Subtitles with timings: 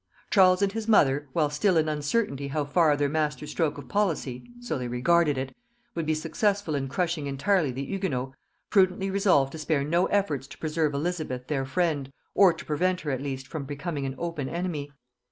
[0.31, 4.49] Charles and his mother, while still in uncertainty how far their master stroke of policy,
[4.59, 5.55] so they regarded it,
[5.93, 8.33] would be successful in crushing entirely the Hugonots,
[8.71, 13.11] prudently resolved to spare no efforts to preserve Elizabeth their friend, or to prevent her
[13.11, 14.91] at least from becoming an open enemy.